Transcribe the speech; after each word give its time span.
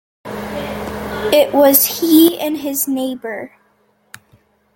It 1.31 1.53
was 1.53 1.99
he 2.01 2.39
and 2.39 2.57
his 2.57 2.87
neighbour. 2.87 3.53